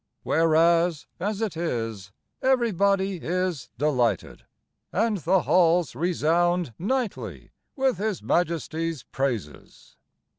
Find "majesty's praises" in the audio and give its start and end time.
8.23-9.97